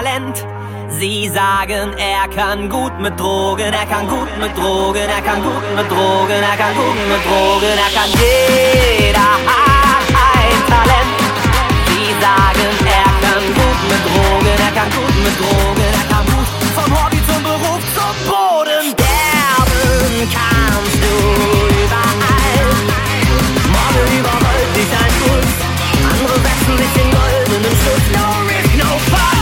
[0.00, 0.46] Talent.
[0.98, 5.66] Sie sagen, er kann gut mit Drogen, er kann gut mit Drogen, er kann gut
[5.76, 11.20] mit Drogen, er kann gut mit Drogen, er kann jeder hat ein Talent.
[11.88, 16.48] Sie sagen, er kann gut mit Drogen, er kann gut mit Drogen, er kann gut
[16.76, 18.84] vom Hobby zum Beruf zum Boden.
[18.96, 21.14] Sterben kannst du
[21.84, 22.68] überall.
[23.76, 25.54] Morgen überrollt dich ein Puls,
[26.08, 28.06] andere setzen sich in goldenen Schutz.
[28.16, 29.39] No risk, no fun.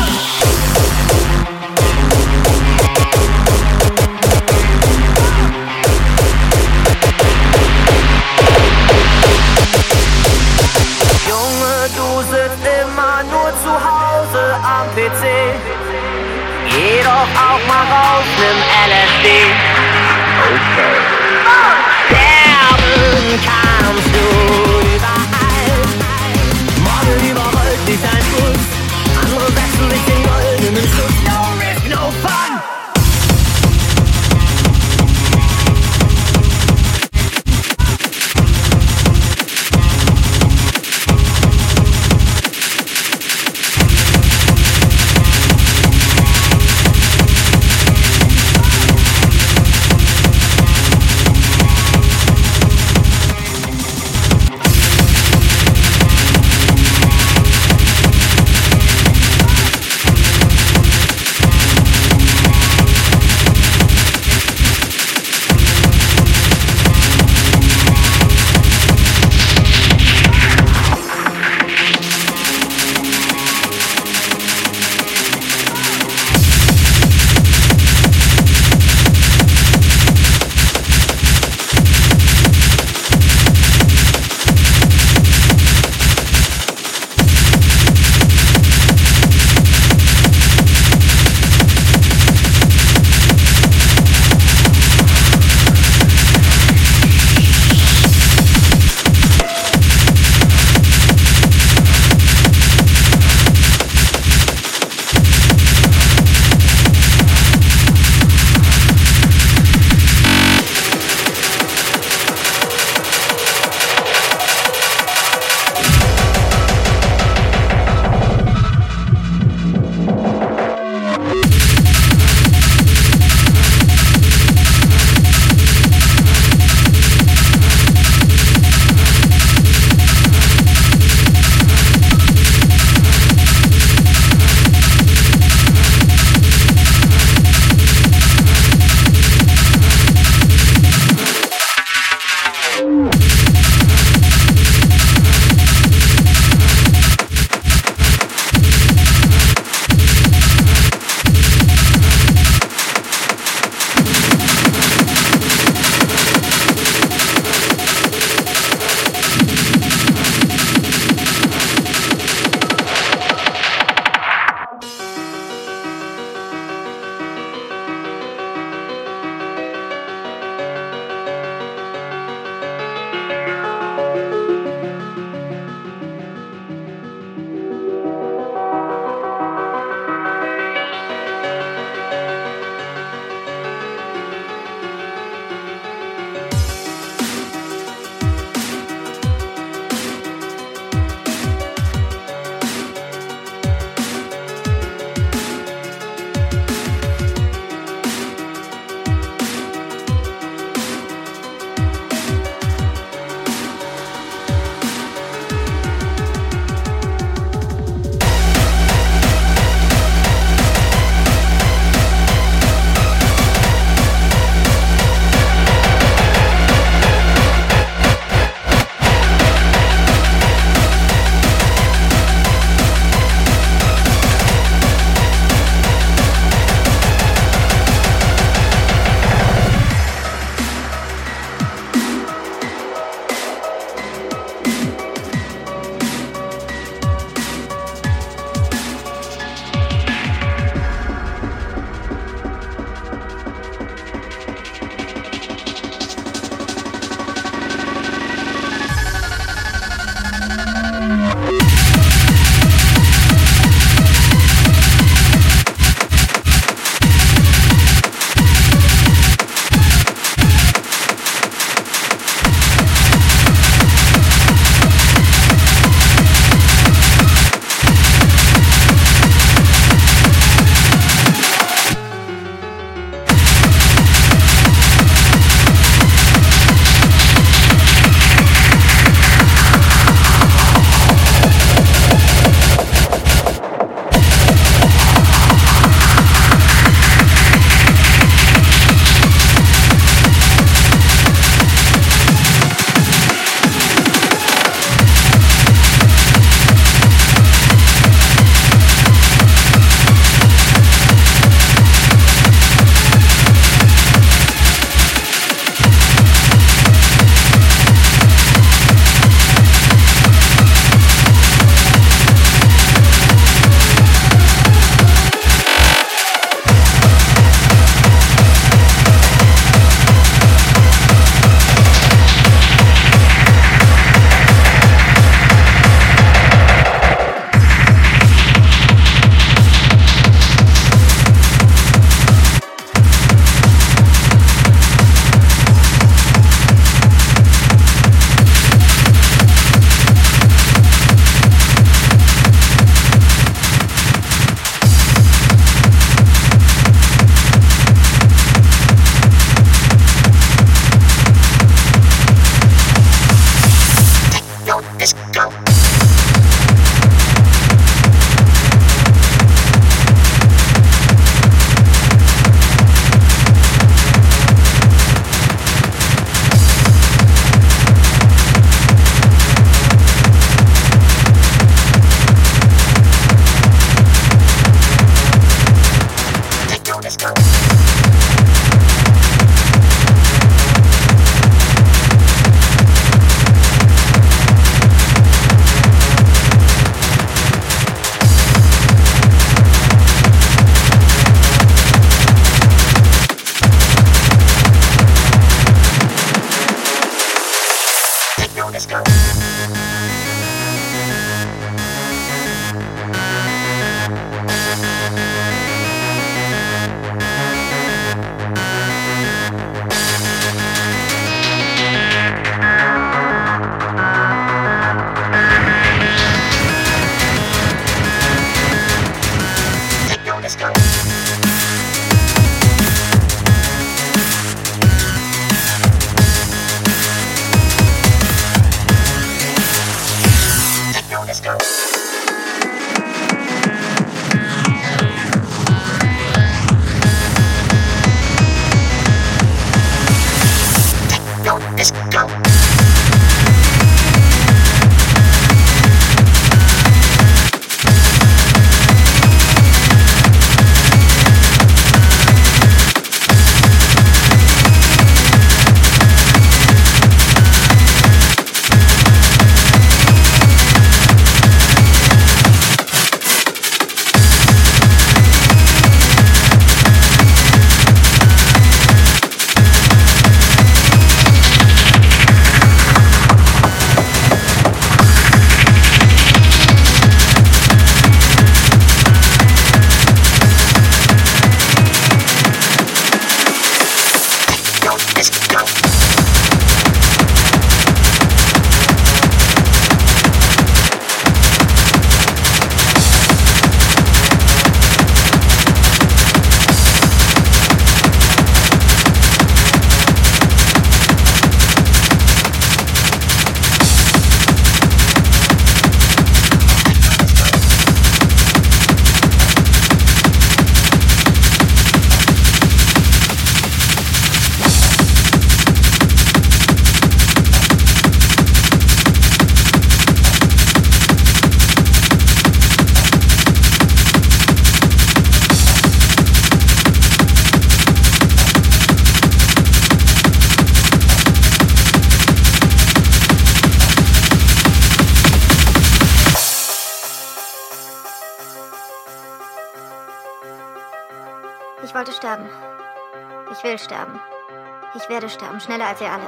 [545.88, 546.26] Als ihr alle.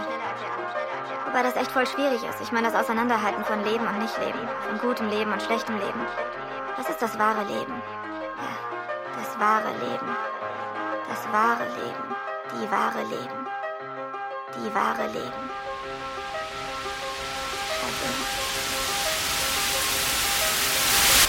[1.26, 2.40] Wobei das echt voll schwierig ist.
[2.40, 4.48] Ich meine das Auseinanderhalten von Leben und Nicht-Leben.
[4.68, 6.06] Von gutem Leben und schlechtem Leben.
[6.76, 7.82] Das ist das wahre Leben.
[8.40, 10.16] Ja, das wahre Leben.
[11.08, 12.16] Das wahre Leben.
[12.52, 13.46] Die wahre Leben.
[14.56, 15.50] Die wahre Leben.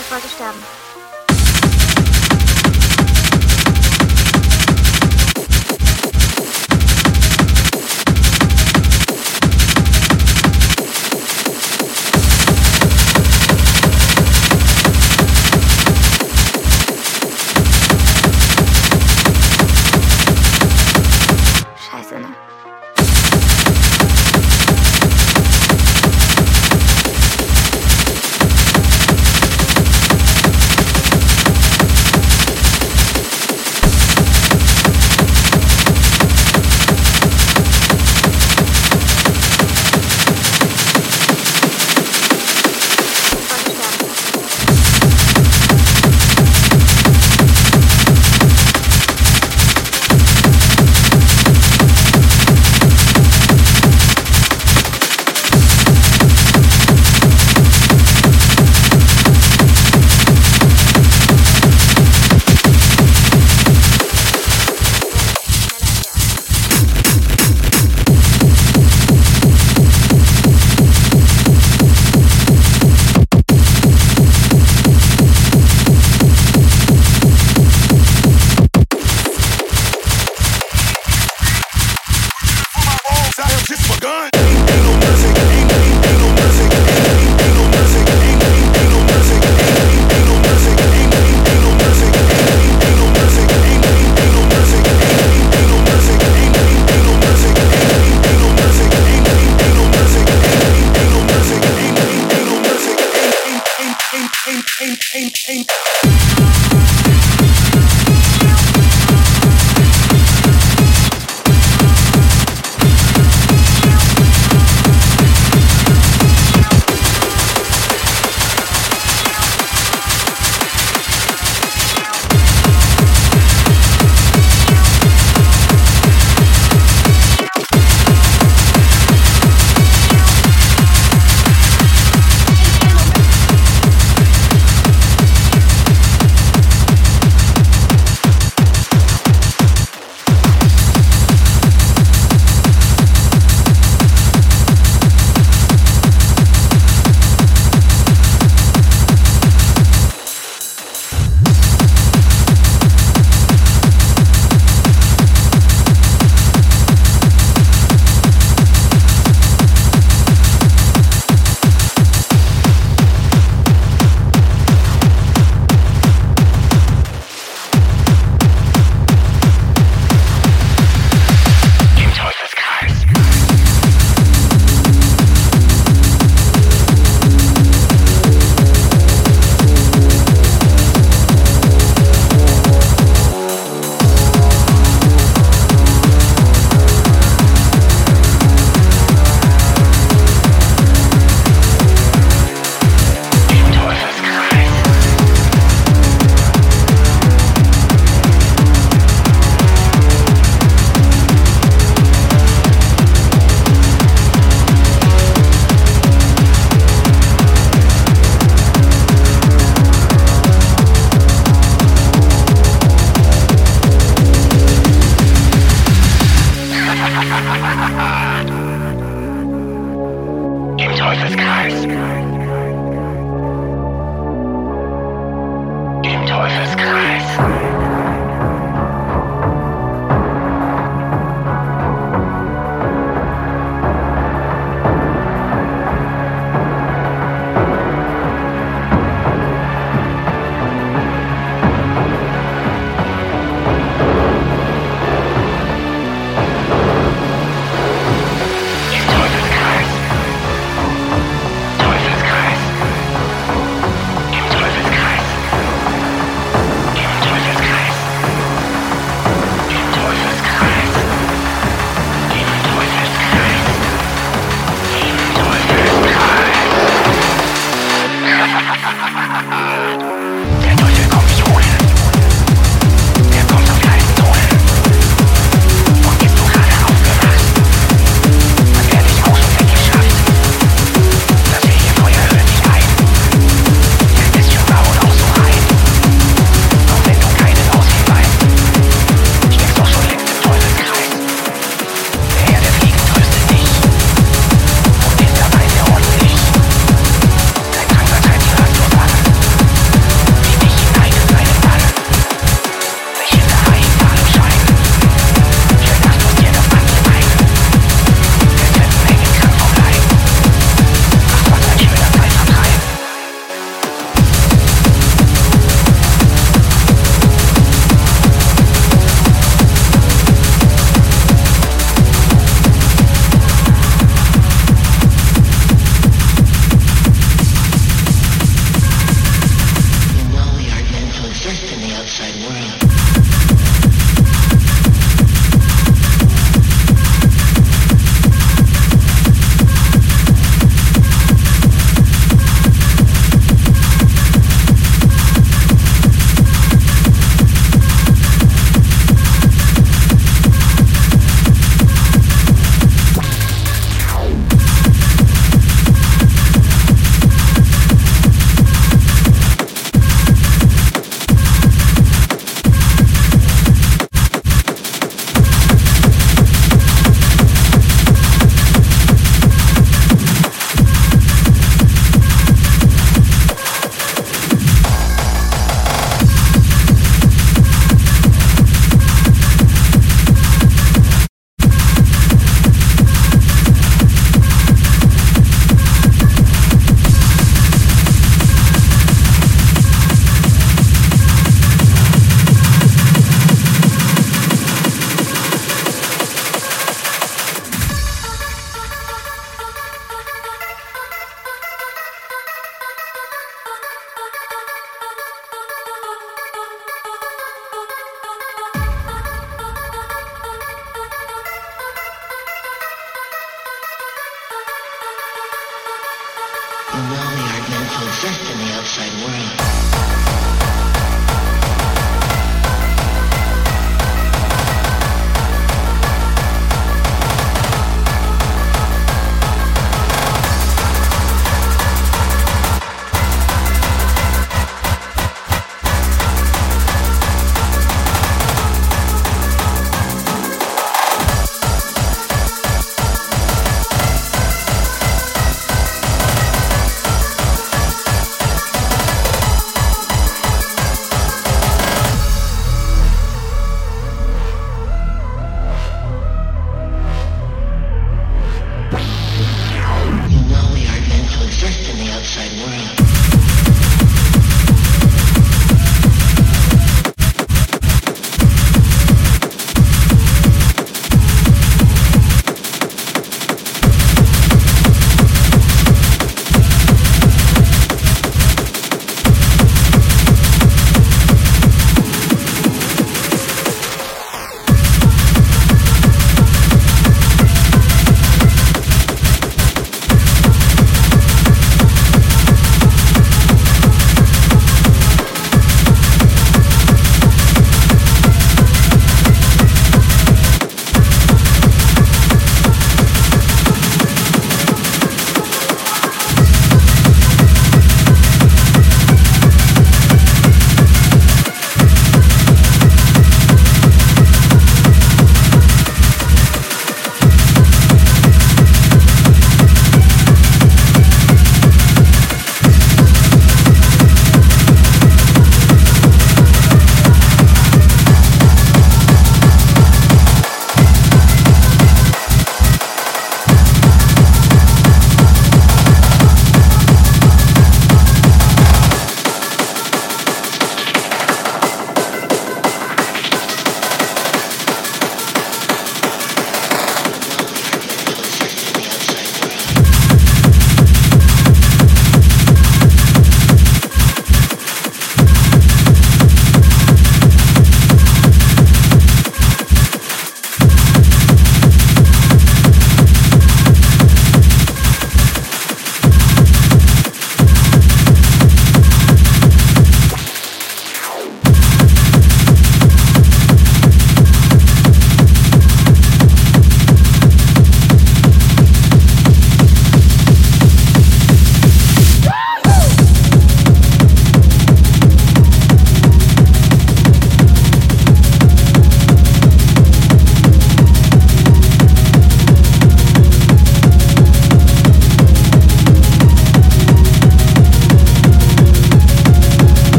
[0.00, 0.62] Ich wollte sterben.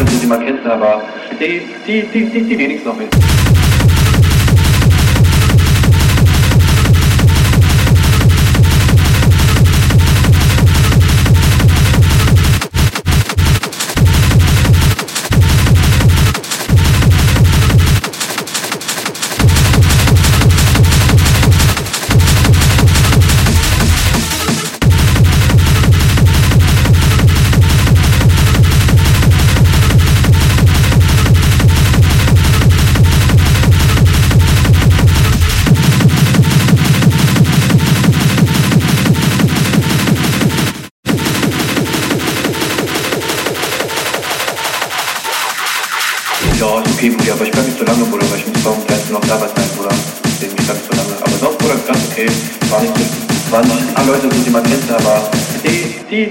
[0.00, 1.02] Sachen, die sie mal kennen, aber
[1.38, 3.08] die, die, die, die, die wenigsten noch mit.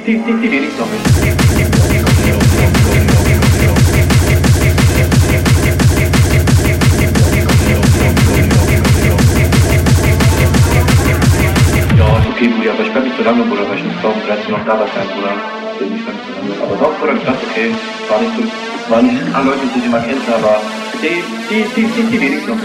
[0.10, 0.84] Die, die, die, die, die wenigsten.
[11.96, 14.14] Ja, ist okay, Bruder, aber ich bleib nicht so lange, Bruder, weil ich muss kaum
[14.26, 15.34] Grenzen noch dabei sein, Bruder.
[15.74, 16.54] Deswegen, ich bleib nicht so lange.
[16.64, 17.70] Aber sonst, Bruder, ist ganz okay.
[18.10, 18.42] War nicht so,
[18.92, 20.62] waren nicht alle Leute, so, die man kennt, aber
[21.04, 22.58] die, die, die, die, die wenigsten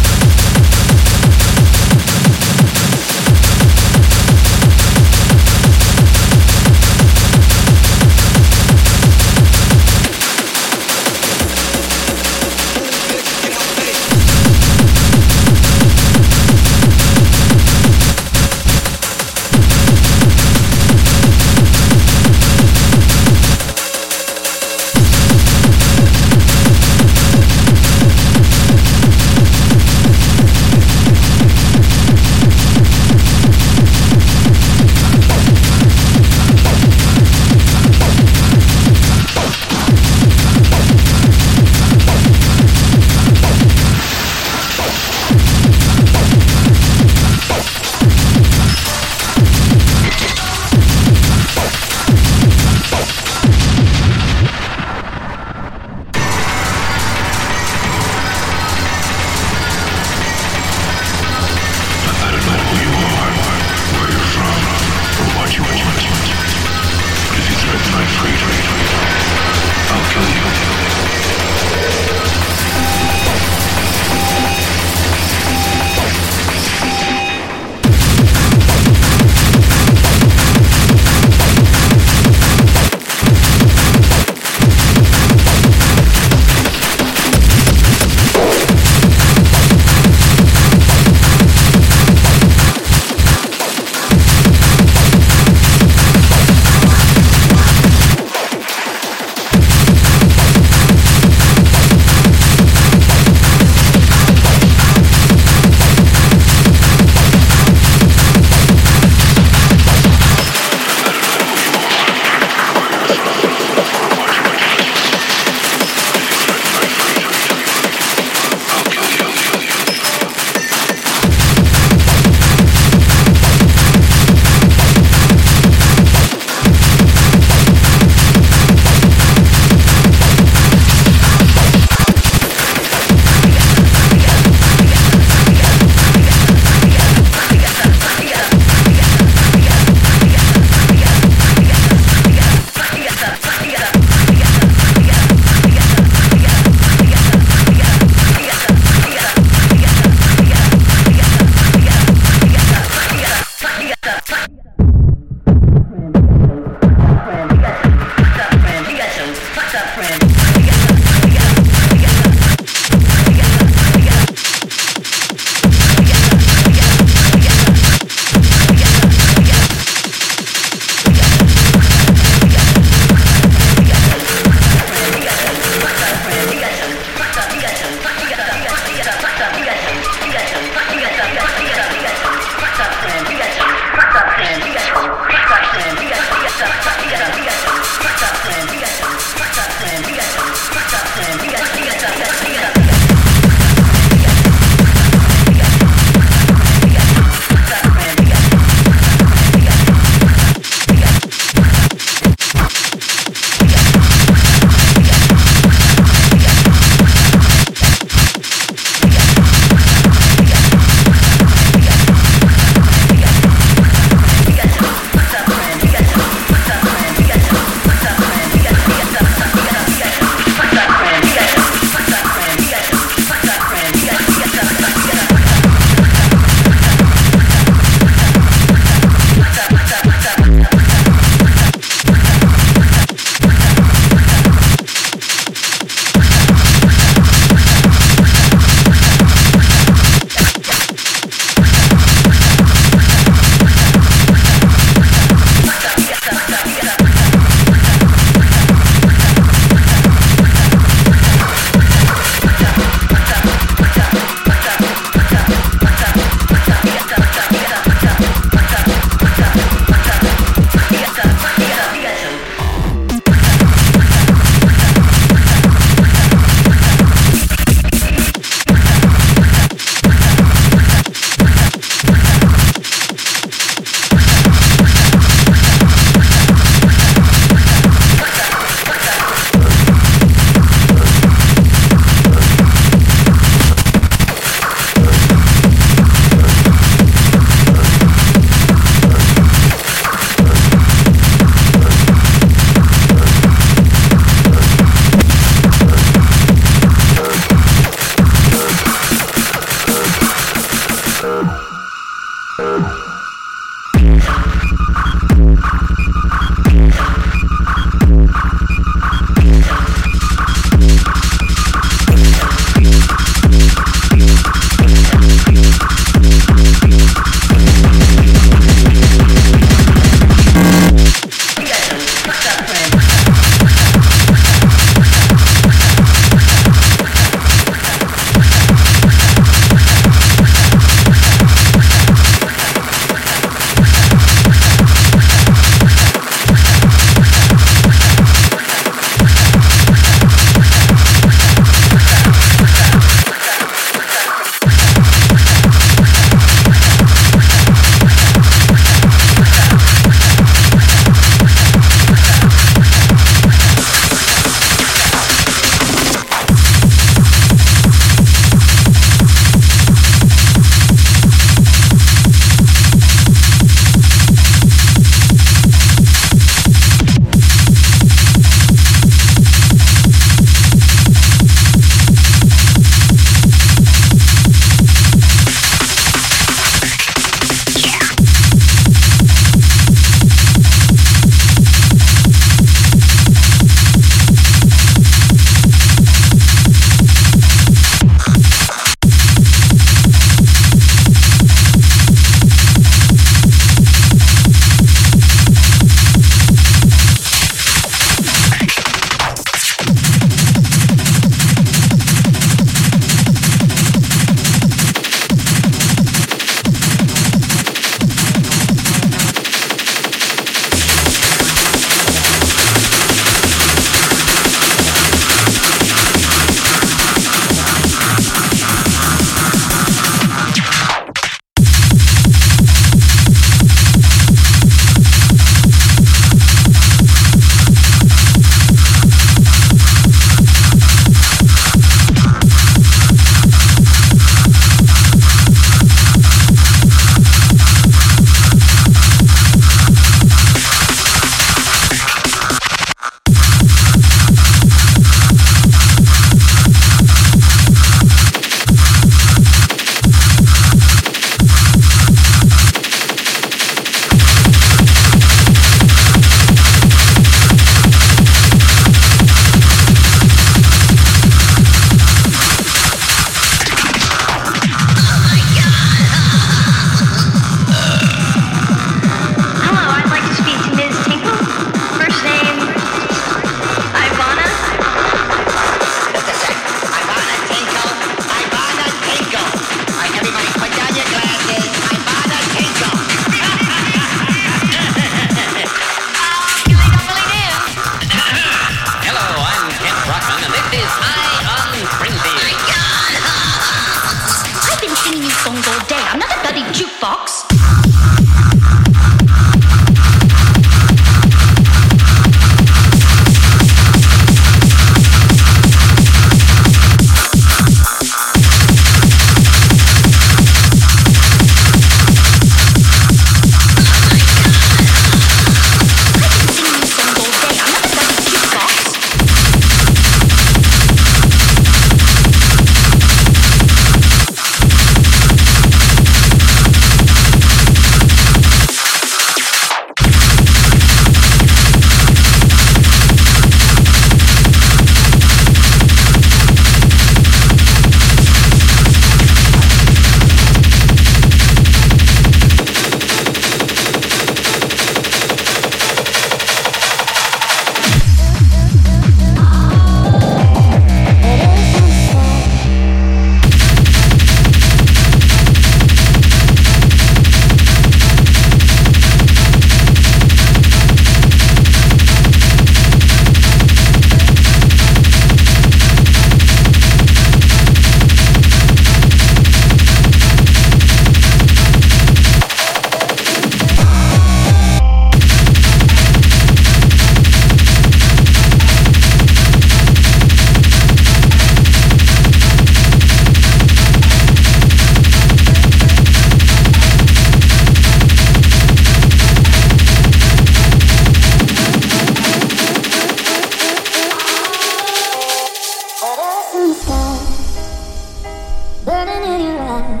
[598.88, 600.00] burning in your eyes,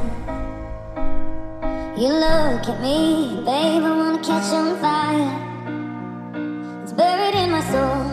[2.00, 5.32] You look at me, babe, I wanna catch on fire.
[6.82, 8.04] It's buried in my soul,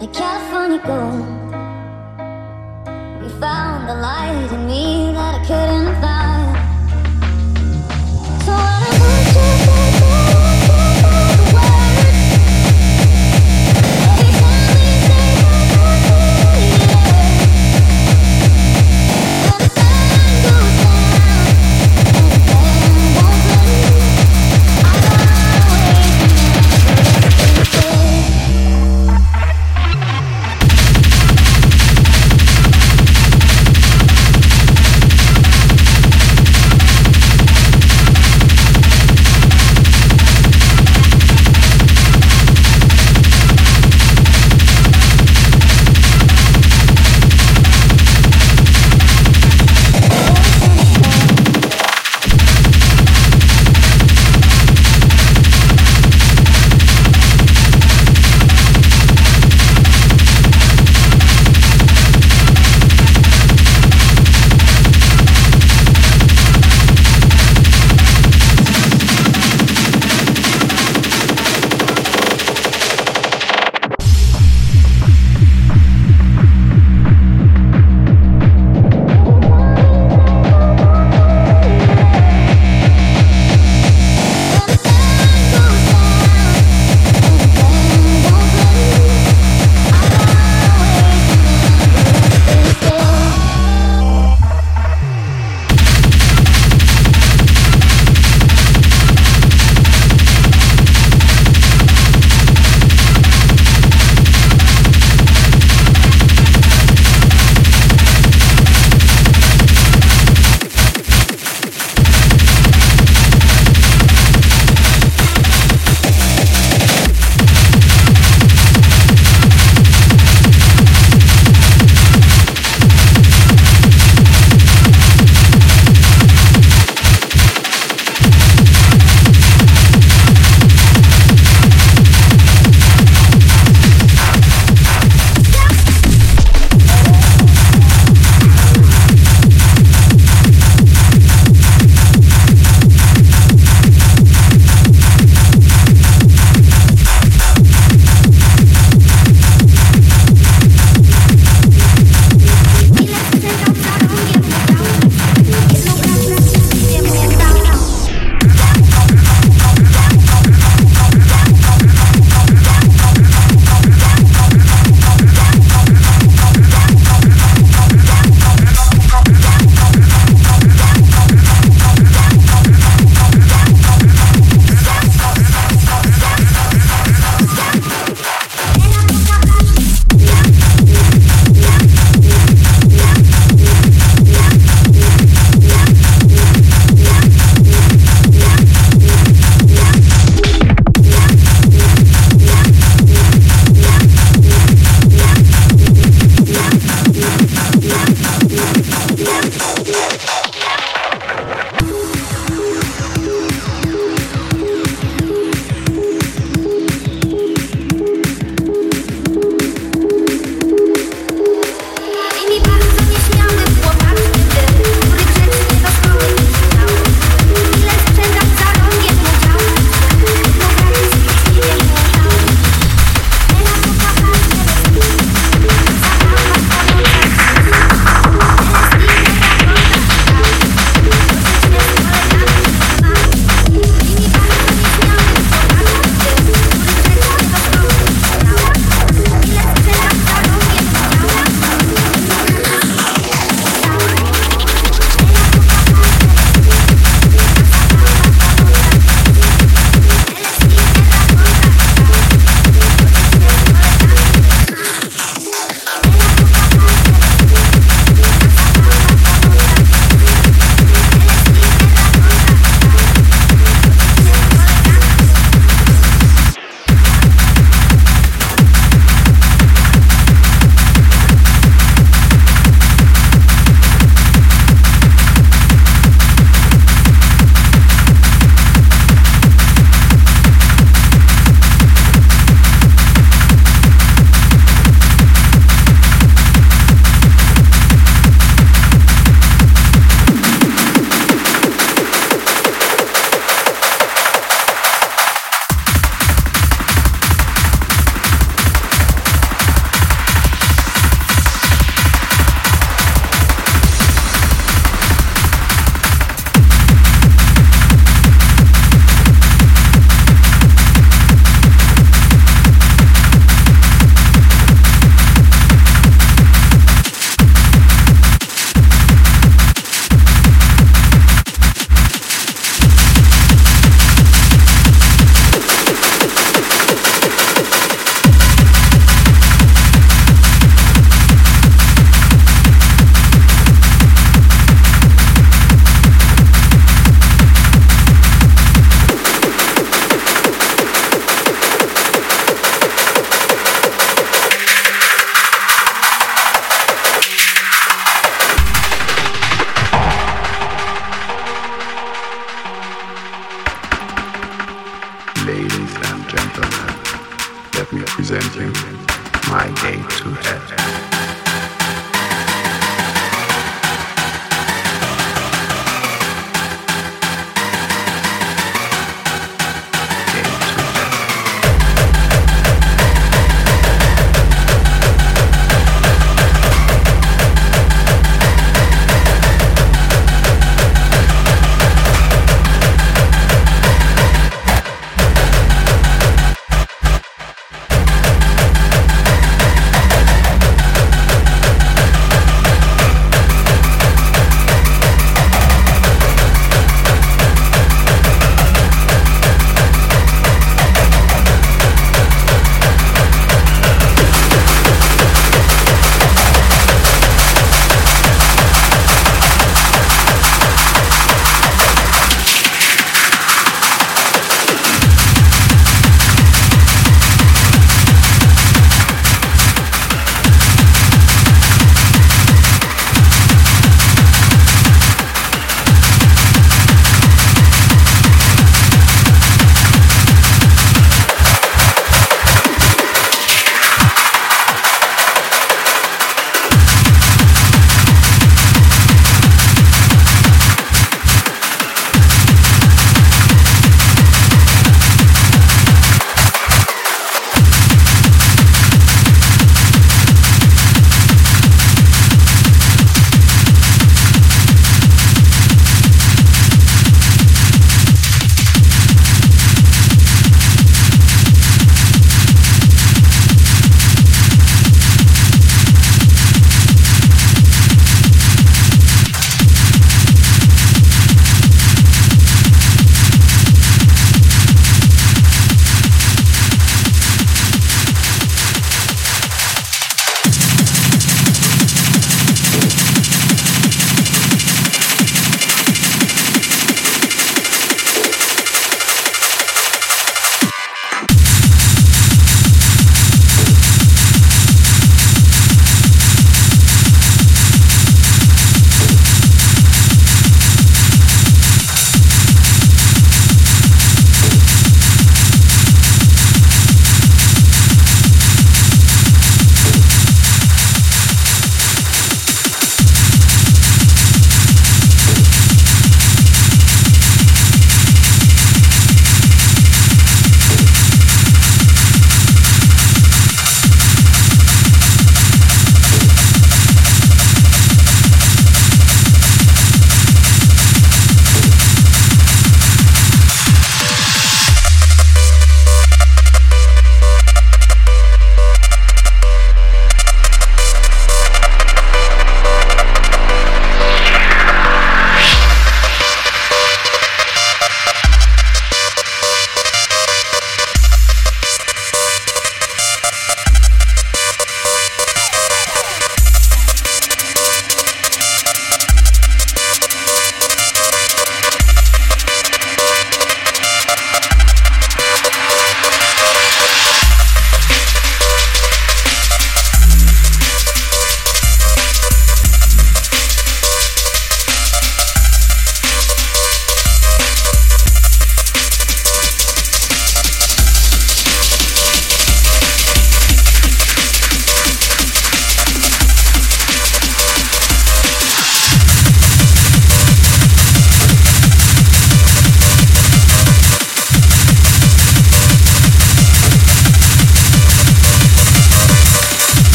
[0.00, 1.28] like California gold.
[3.22, 5.07] You found the light in me.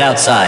[0.00, 0.39] Outside.